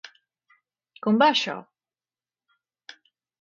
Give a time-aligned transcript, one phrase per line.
[1.07, 1.55] Com va això?